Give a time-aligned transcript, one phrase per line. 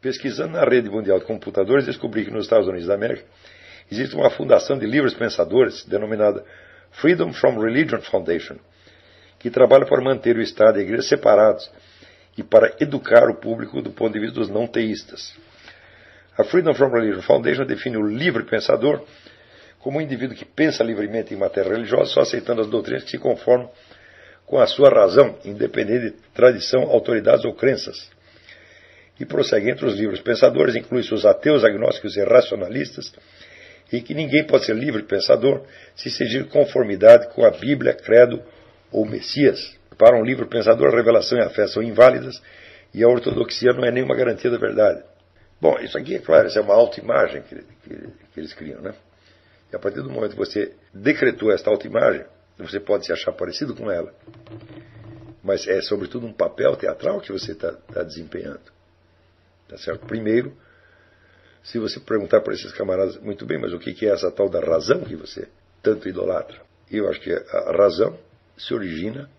[0.00, 3.22] Pesquisando na rede mundial de computadores, descobri que nos Estados Unidos da América
[3.90, 6.44] existe uma fundação de livres pensadores denominada
[6.92, 8.56] Freedom from Religion Foundation,
[9.38, 11.70] que trabalha para manter o Estado e a Igreja separados
[12.36, 15.34] e para educar o público do ponto de vista dos não teístas.
[16.36, 19.04] A Freedom from Religion Foundation define o livre pensador
[19.80, 23.18] como um indivíduo que pensa livremente em matéria religiosa, só aceitando as doutrinas que se
[23.18, 23.70] conformam
[24.46, 28.10] com a sua razão, independente de tradição, autoridades ou crenças.
[29.20, 33.12] E prossegue entre os livres pensadores, inclui-se os ateus, agnósticos e racionalistas,
[33.92, 35.62] e que ninguém pode ser livre pensador
[35.94, 38.42] se seguir conformidade com a Bíblia, credo
[38.90, 39.78] ou Messias.
[39.98, 42.40] Para um livre pensador, a revelação e a fé são inválidas
[42.94, 45.02] e a ortodoxia não é nenhuma garantia da verdade.
[45.60, 47.96] Bom, isso aqui, é claro, isso é uma autoimagem que, que,
[48.32, 48.94] que eles criam, né?
[49.70, 52.24] E a partir do momento que você decretou esta autoimagem,
[52.58, 54.12] você pode se achar parecido com ela.
[55.42, 58.79] Mas é sobretudo um papel teatral que você está tá desempenhando.
[59.70, 60.04] Tá certo?
[60.04, 60.52] Primeiro,
[61.62, 64.58] se você perguntar para esses camaradas, muito bem, mas o que é essa tal da
[64.58, 65.48] razão que você
[65.80, 66.60] tanto idolatra?
[66.90, 68.18] Eu acho que a razão
[68.58, 69.30] se origina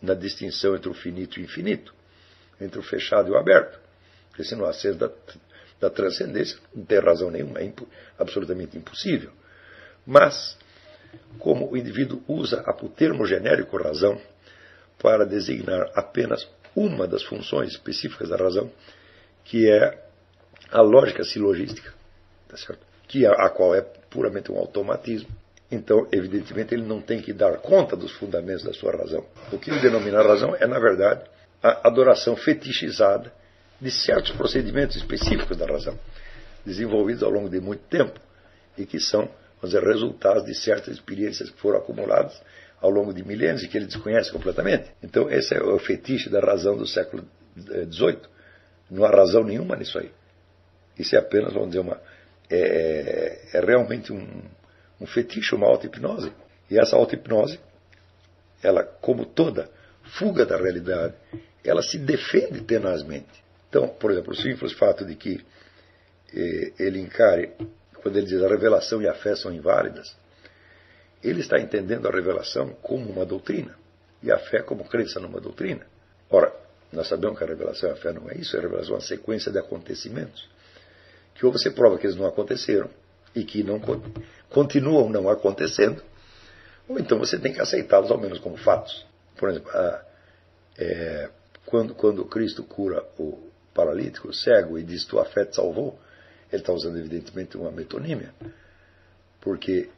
[0.00, 1.94] na distinção entre o finito e o infinito,
[2.58, 3.78] entre o fechado e o aberto.
[4.30, 5.10] Porque se não há senso da,
[5.78, 7.86] da transcendência, não tem razão nenhuma, é impo,
[8.18, 9.30] absolutamente impossível.
[10.06, 10.56] Mas,
[11.38, 14.18] como o indivíduo usa o termo genérico razão
[14.98, 18.70] para designar apenas uma das funções específicas da razão,
[19.48, 19.98] que é
[20.70, 21.92] a lógica silogística,
[22.48, 22.86] tá certo?
[23.08, 25.28] que a, a qual é puramente um automatismo,
[25.70, 29.24] então, evidentemente, ele não tem que dar conta dos fundamentos da sua razão.
[29.52, 31.24] O que ele denomina razão é, na verdade,
[31.62, 33.32] a adoração fetichizada
[33.80, 35.98] de certos procedimentos específicos da razão,
[36.64, 38.18] desenvolvidos ao longo de muito tempo
[38.76, 39.28] e que são
[39.62, 42.40] dizer, resultados de certas experiências que foram acumuladas
[42.80, 44.90] ao longo de milênios e que ele desconhece completamente.
[45.02, 47.24] Então, esse é o fetiche da razão do século
[47.56, 48.20] XVIII.
[48.90, 50.10] Não há razão nenhuma nisso aí.
[50.98, 52.00] Isso é apenas, vamos dizer, uma,
[52.50, 54.42] é, é realmente um,
[55.00, 56.32] um fetiche, uma auto-hipnose.
[56.70, 57.58] E essa auto-hipnose,
[58.62, 59.70] ela, como toda
[60.18, 61.14] fuga da realidade,
[61.64, 63.44] ela se defende tenazmente.
[63.68, 65.44] Então, por exemplo, o simples fato de que
[66.34, 67.52] eh, ele encare,
[68.02, 70.16] quando ele diz a revelação e a fé são inválidas,
[71.22, 73.76] ele está entendendo a revelação como uma doutrina
[74.22, 75.86] e a fé como crença numa doutrina.
[76.30, 76.52] Ora,
[76.92, 79.00] nós sabemos que a revelação e a fé não é isso, a revelação é uma
[79.00, 80.48] sequência de acontecimentos
[81.38, 82.90] que ou você prova que eles não aconteceram
[83.34, 83.80] e que não
[84.50, 86.02] continuam não acontecendo,
[86.88, 89.06] ou então você tem que aceitá-los ao menos como fatos.
[89.36, 90.04] Por exemplo, a,
[90.76, 91.30] é,
[91.64, 93.38] quando, quando Cristo cura o
[93.72, 95.96] paralítico, o cego, e diz: Tua fé te salvou,
[96.50, 98.34] ele está usando evidentemente uma metonímia,
[99.40, 99.88] porque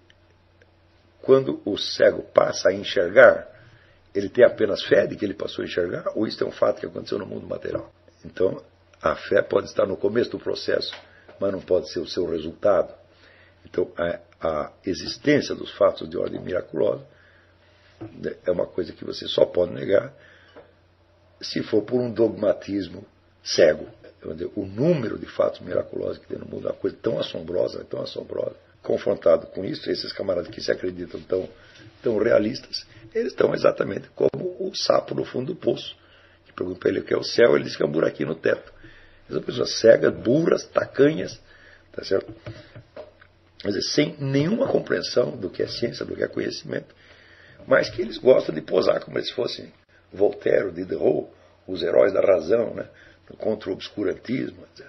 [1.23, 3.49] quando o cego passa a enxergar,
[4.15, 6.81] ele tem apenas fé de que ele passou a enxergar, ou isso é um fato
[6.81, 7.93] que aconteceu no mundo material.
[8.25, 8.62] Então,
[9.00, 10.94] a fé pode estar no começo do processo,
[11.38, 12.93] mas não pode ser o seu resultado.
[13.65, 17.06] Então, a, a existência dos fatos de ordem miraculosa
[18.00, 20.12] né, é uma coisa que você só pode negar
[21.41, 23.04] se for por um dogmatismo
[23.43, 23.87] cego.
[24.54, 28.03] O número de fatos miraculosos que tem no mundo é uma coisa tão assombrosa, tão
[28.03, 28.56] assombrosa.
[28.83, 31.49] Confrontado com isso, esses camaradas que se acreditam tão,
[32.03, 35.97] tão realistas, eles estão exatamente como o sapo no fundo do poço.
[36.47, 38.31] Que pergunta para ele o que é o céu, ele diz que é um buraquinho
[38.31, 38.73] no teto.
[39.29, 41.39] São pessoas cegas, burras, tacanhas,
[41.93, 42.35] tá certo?
[43.59, 46.95] Quer dizer, sem nenhuma compreensão do que é ciência, do que é conhecimento,
[47.67, 49.73] mas que eles gostam de posar como se fossem
[50.12, 51.29] Voltaire, Diderot,
[51.67, 52.89] os heróis da razão, né?
[53.39, 54.89] contra o obscurantismo, etc.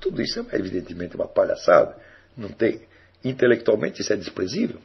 [0.00, 1.96] Tudo isso é evidentemente uma palhaçada.
[2.36, 2.82] Não tem.
[3.24, 4.78] Intelectualmente isso é desprezível.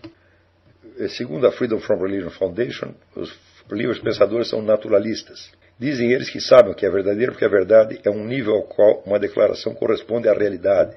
[1.09, 3.33] Segundo a Freedom from Religion Foundation, os
[3.71, 5.51] livres pensadores são naturalistas.
[5.79, 8.63] Dizem eles que sabem o que é verdadeiro, porque a verdade é um nível ao
[8.63, 10.95] qual uma declaração corresponde à realidade.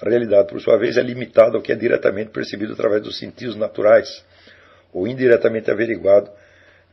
[0.00, 3.56] A realidade, por sua vez, é limitada ao que é diretamente percebido através dos sentidos
[3.56, 4.24] naturais,
[4.92, 6.30] ou indiretamente averiguado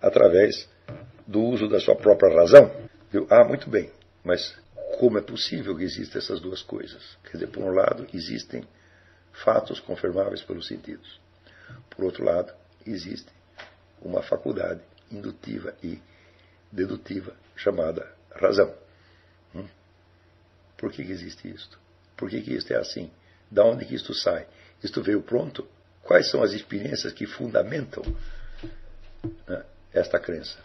[0.02, 0.70] através
[1.26, 2.72] do uso da sua própria razão.
[3.30, 3.90] Ah, muito bem,
[4.24, 4.56] mas
[5.00, 7.18] como é possível que existam essas duas coisas?
[7.24, 8.64] Quer dizer, por um lado, existem
[9.44, 11.20] fatos confirmáveis pelos sentidos.
[11.90, 12.54] Por outro lado,
[12.86, 13.32] existe
[14.02, 16.00] uma faculdade indutiva e
[16.72, 18.74] dedutiva chamada razão.
[19.54, 19.68] Hum?
[20.78, 21.80] Por que, existe isto?
[22.16, 23.12] Por que, que isto é assim?
[23.50, 24.48] Da onde que isto sai?
[24.84, 25.68] Isto veio pronto?
[26.04, 28.04] Quais são as experiências que fundamentam
[29.48, 30.60] né, esta crença?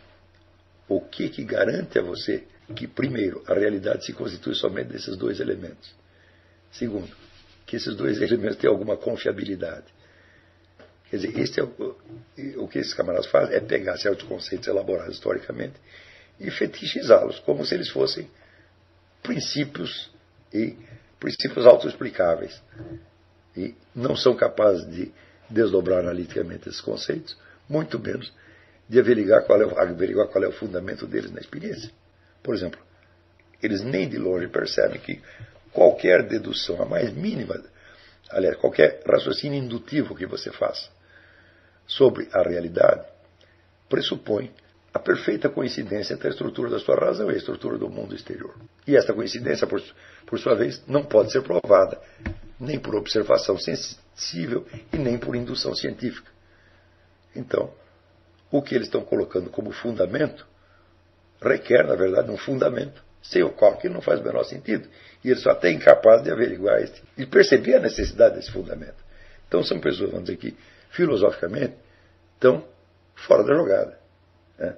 [0.89, 5.41] O que, que garante a você que, primeiro, a realidade se constitui somente desses dois
[5.41, 5.95] elementos?
[6.73, 7.15] Segundo,
[7.71, 9.85] que esses dois elementos têm alguma confiabilidade.
[11.09, 11.97] Quer dizer, este é o,
[12.57, 15.75] o que esses camaradas fazem é pegar certos conceitos elaborados historicamente
[16.41, 18.29] e fetichizá-los, como se eles fossem
[19.23, 20.11] princípios
[20.53, 20.77] e
[21.21, 22.61] princípios autoexplicáveis.
[23.57, 25.13] E não são capazes de
[25.49, 27.39] desdobrar analiticamente esses conceitos,
[27.69, 28.33] muito menos
[28.89, 31.93] de averiguar qual, é, averiguar qual é o fundamento deles na experiência.
[32.43, 32.81] Por exemplo,
[33.63, 35.23] eles nem de longe percebem que
[35.73, 37.63] qualquer dedução, a mais mínima,
[38.31, 40.89] aliás, qualquer raciocínio indutivo que você faça
[41.87, 43.05] sobre a realidade,
[43.89, 44.53] pressupõe
[44.93, 48.55] a perfeita coincidência entre a estrutura da sua razão e a estrutura do mundo exterior.
[48.87, 49.83] E esta coincidência, por,
[50.27, 52.01] por sua vez, não pode ser provada
[52.59, 56.31] nem por observação sensível e nem por indução científica.
[57.35, 57.73] Então,
[58.51, 60.47] o que eles estão colocando como fundamento
[61.41, 64.89] requer, na verdade, um fundamento sem o qual que não faz o menor sentido.
[65.23, 69.03] E eles só até incapazes de averiguar este, e perceber a necessidade desse fundamento.
[69.47, 70.57] Então são pessoas, vamos dizer que,
[70.91, 71.75] filosoficamente,
[72.35, 72.65] estão
[73.15, 73.99] fora da jogada.
[74.59, 74.77] Né?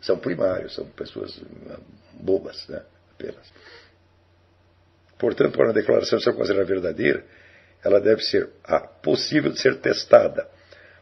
[0.00, 1.76] São primários, são pessoas hum,
[2.14, 2.82] bobas, né?
[3.12, 3.52] apenas.
[5.18, 7.24] Portanto, para uma declaração ser considerada verdadeira,
[7.84, 10.48] ela deve ser a, possível de ser testada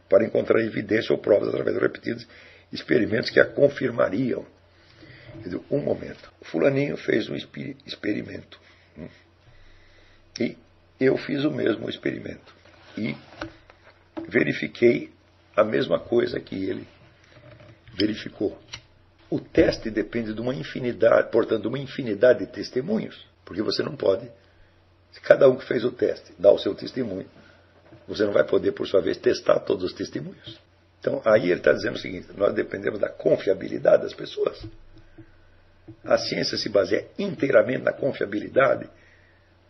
[0.09, 2.27] para encontrar evidência ou provas através de repetidos
[2.71, 4.45] experimentos que a confirmariam.
[5.43, 6.31] Dizer, um momento.
[6.41, 8.59] O fulaninho fez um experimento.
[8.97, 9.07] Hum,
[10.39, 10.57] e
[10.99, 12.53] eu fiz o mesmo experimento.
[12.97, 13.15] E
[14.27, 15.11] verifiquei
[15.55, 16.87] a mesma coisa que ele
[17.93, 18.57] verificou.
[19.29, 23.95] O teste depende de uma infinidade, portanto, de uma infinidade de testemunhos, porque você não
[23.95, 24.29] pode,
[25.11, 27.27] se cada um que fez o teste dá o seu testemunho,
[28.07, 30.59] você não vai poder, por sua vez, testar todos os testemunhos.
[30.99, 34.65] Então, aí ele está dizendo o seguinte: nós dependemos da confiabilidade das pessoas.
[36.03, 38.89] A ciência se baseia inteiramente na confiabilidade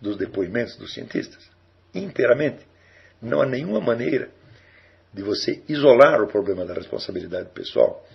[0.01, 1.49] dos depoimentos dos cientistas.
[1.93, 2.67] Inteiramente.
[3.21, 4.29] Não há nenhuma maneira
[5.13, 8.05] de você isolar o problema da responsabilidade pessoal,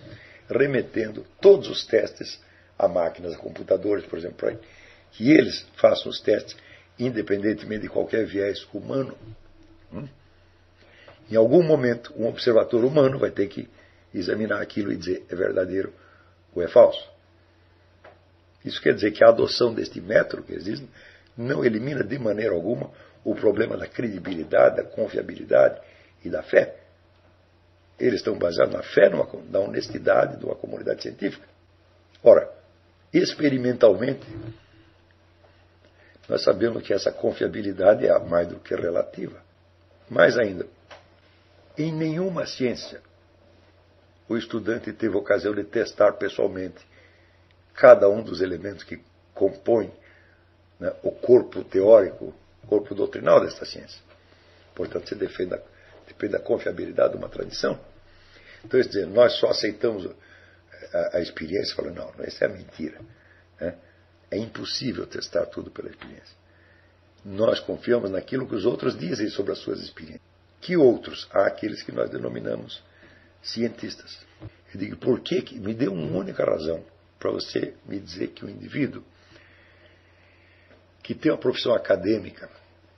[0.49, 2.41] remetendo todos os testes
[2.77, 4.57] a máquinas, a computadores, por exemplo,
[5.11, 6.55] que eles façam os testes,
[6.97, 9.17] independentemente de qualquer viés humano.
[9.93, 10.07] Hum?
[11.29, 13.67] Em algum momento, um observador humano vai ter que
[14.13, 15.93] examinar aquilo e dizer é verdadeiro
[16.53, 17.14] ou é falso.
[18.65, 20.89] Isso quer dizer que a adoção deste método que existe
[21.37, 22.89] não elimina de maneira alguma
[23.23, 25.79] o problema da credibilidade, da confiabilidade
[26.23, 26.75] e da fé.
[27.99, 31.47] Eles estão baseados na fé, numa, na honestidade de uma comunidade científica.
[32.23, 32.51] Ora,
[33.13, 34.25] experimentalmente,
[36.27, 39.39] nós sabemos que essa confiabilidade é mais do que relativa.
[40.09, 40.67] Mais ainda,
[41.77, 43.01] em nenhuma ciência
[44.27, 46.83] o estudante teve ocasião de testar pessoalmente
[47.75, 49.01] cada um dos elementos que
[49.33, 49.91] compõem
[50.79, 52.33] né, o corpo teórico,
[52.63, 54.01] o corpo doutrinal desta ciência.
[54.73, 55.61] Portanto, você defende a,
[56.07, 57.79] depende da confiabilidade de uma tradição.
[58.63, 60.09] Então, dizer, nós só aceitamos
[60.93, 62.99] a, a experiência falando, não, isso é mentira.
[63.59, 63.75] Né?
[64.31, 66.35] É impossível testar tudo pela experiência.
[67.23, 70.21] Nós confiamos naquilo que os outros dizem sobre as suas experiências.
[70.61, 71.27] Que outros?
[71.31, 72.83] Há aqueles que nós denominamos
[73.41, 74.17] cientistas.
[74.73, 75.59] Eu digo, por que?
[75.59, 76.83] Me dê uma única razão
[77.25, 79.03] para você me dizer que o indivíduo
[81.01, 82.47] que tem uma profissão acadêmica,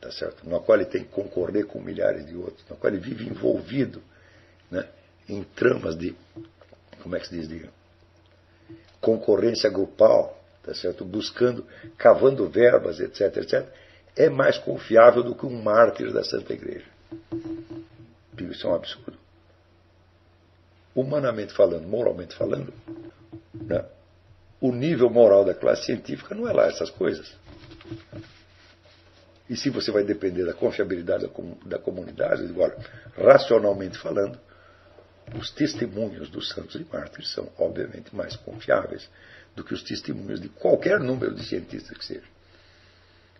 [0.02, 0.48] tá certo?
[0.48, 4.02] na qual ele tem que concorrer com milhares de outros, na qual ele vive envolvido
[4.70, 4.86] né,
[5.30, 6.14] em tramas de,
[7.02, 7.70] como é que se diz, de
[9.00, 11.06] concorrência grupal, tá certo?
[11.06, 11.66] buscando,
[11.98, 13.66] cavando verbas, etc, etc,
[14.14, 16.86] é mais confiável do que um mártir da Santa Igreja.
[18.38, 19.18] Isso é um absurdo.
[20.94, 22.74] Humanamente falando, moralmente falando,
[23.54, 23.86] né?
[24.60, 27.32] O nível moral da classe científica não é lá essas coisas.
[29.50, 31.30] E se você vai depender da confiabilidade
[31.66, 32.78] da comunidade, agora,
[33.16, 34.38] racionalmente falando,
[35.36, 39.10] os testemunhos dos santos e mártires são, obviamente, mais confiáveis
[39.56, 42.28] do que os testemunhos de qualquer número de cientistas que seja.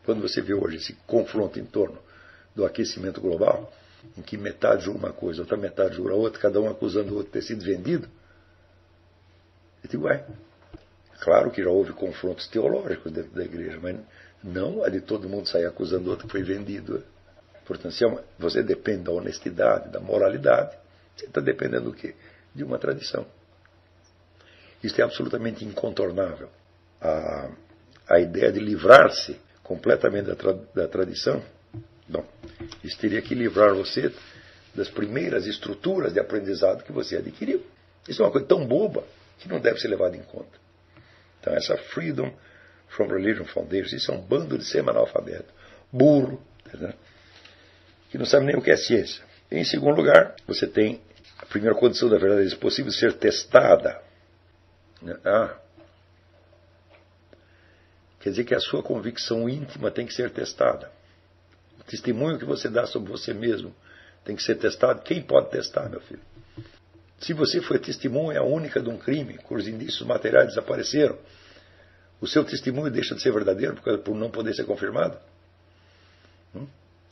[0.06, 1.98] Quando você vê hoje esse confronto em torno
[2.56, 3.72] do aquecimento global,
[4.18, 7.32] em que metade jura uma coisa, outra metade jura outra, cada um acusando o outro
[7.32, 8.08] de ter sido vendido,
[9.84, 10.26] eu digo, ué,
[11.28, 13.98] Claro que já houve confrontos teológicos dentro da igreja, mas
[14.42, 17.04] não a de todo mundo sair acusando o outro que foi vendido.
[17.66, 20.78] Portanto, se é você depende da honestidade, da moralidade,
[21.18, 22.16] você está dependendo do quê?
[22.56, 23.26] De uma tradição.
[24.82, 26.48] Isso é absolutamente incontornável.
[27.02, 27.50] A,
[28.08, 31.44] a ideia de livrar-se completamente da, tra, da tradição,
[32.08, 32.26] bom,
[32.86, 34.14] isso teria que livrar você
[34.74, 37.62] das primeiras estruturas de aprendizado que você adquiriu.
[38.08, 39.04] Isso é uma coisa tão boba
[39.40, 40.67] que não deve ser levada em conta.
[41.48, 42.34] Então, essa Freedom
[42.90, 45.54] from Religion Foundation, isso é um bando de semi-analfabeto,
[45.92, 46.94] burro, entendeu?
[48.10, 49.24] que não sabe nem o que é ciência.
[49.50, 51.02] Em segundo lugar, você tem
[51.38, 54.02] a primeira condição da verdade é possível ser testada.
[55.02, 55.18] Né?
[55.24, 55.58] Ah,
[58.20, 60.92] Quer dizer que a sua convicção íntima tem que ser testada.
[61.80, 63.74] O testemunho que você dá sobre você mesmo
[64.26, 65.02] tem que ser testado.
[65.02, 66.20] Quem pode testar, meu filho?
[67.20, 71.18] Se você foi testemunha única de um crime, cujos indícios materiais desapareceram,
[72.22, 75.18] o seu testemunho deixa de ser verdadeiro por não poder ser confirmado?
[76.56, 76.68] Hum?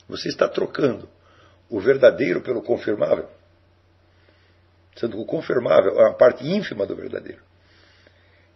[0.08, 1.08] Você está trocando
[1.68, 3.28] o verdadeiro pelo confirmável.
[4.96, 7.42] Sendo que o confirmável é uma parte ínfima do verdadeiro.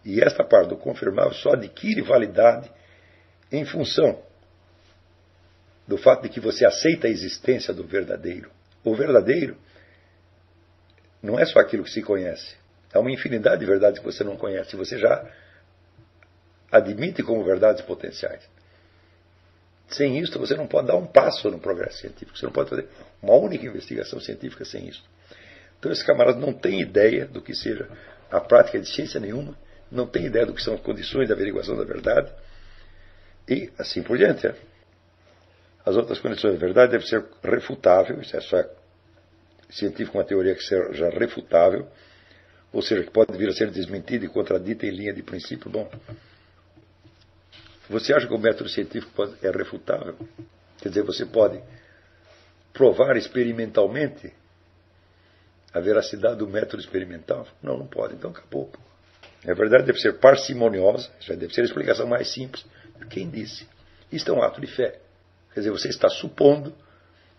[0.05, 2.71] E esta parte do confirmável só adquire validade
[3.53, 4.23] em função
[5.87, 8.51] do fato de que você aceita a existência do verdadeiro.
[8.85, 9.57] O verdadeiro
[11.23, 12.57] não é só aquilo que se conhece.
[12.93, 14.75] Há uma infinidade de verdades que você não conhece.
[14.77, 15.25] Você já
[16.73, 18.43] admite como verdades potenciais.
[19.89, 22.37] Sem isso, você não pode dar um passo no progresso científico.
[22.37, 22.89] Você não pode fazer
[23.23, 25.03] uma única investigação científica sem isso.
[25.79, 27.89] Então, esse camarada não tem ideia do que seja
[28.31, 29.57] a prática de ciência nenhuma,
[29.91, 32.31] não tem ideia do que são as condições de averiguação da verdade,
[33.49, 34.53] e assim por diante.
[35.85, 38.63] As outras condições da verdade devem ser refutável, isso é só
[39.71, 41.89] científico uma teoria que seja refutável,
[42.73, 45.71] ou seja, que pode vir a ser desmentida e contradita em linha de princípio.
[45.71, 45.91] Bom,
[47.89, 50.17] você acha que o método científico pode, é refutável?
[50.81, 51.61] Quer dizer, você pode
[52.73, 54.33] provar experimentalmente
[55.73, 57.47] a veracidade do método experimental?
[57.63, 58.15] Não, não pode.
[58.15, 58.71] Então acabou.
[59.45, 62.65] A verdade deve ser parcimoniosa, já deve ser a explicação mais simples.
[63.09, 63.67] Quem disse?
[64.13, 65.01] Isto é um ato de fé.
[65.53, 66.73] Quer dizer, você está supondo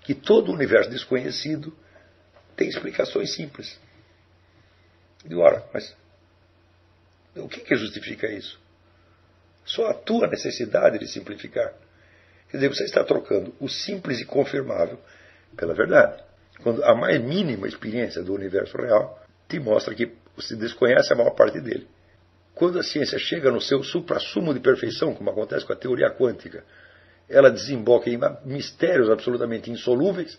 [0.02, 1.74] que todo o universo desconhecido
[2.56, 3.80] tem explicações simples.
[5.30, 5.96] E ora, mas
[7.36, 8.60] o que, que justifica isso?
[9.66, 11.74] Só a tua necessidade de simplificar.
[12.50, 15.00] Quer dizer, você está trocando o simples e confirmável
[15.56, 16.22] pela verdade.
[16.62, 21.32] Quando a mais mínima experiência do universo real te mostra que você desconhece a maior
[21.32, 21.88] parte dele.
[22.54, 26.64] Quando a ciência chega no seu supra-sumo de perfeição, como acontece com a teoria quântica,
[27.30, 30.38] ela desemboca em mistérios absolutamente insolúveis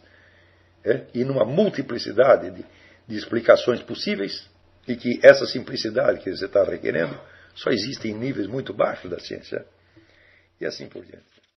[0.84, 1.06] é?
[1.14, 2.64] e numa multiplicidade de,
[3.06, 4.48] de explicações possíveis,
[4.86, 7.18] e que essa simplicidade que você está requerendo
[7.54, 9.64] só existe em níveis muito baixos da ciência.
[10.60, 11.31] E assim por diante.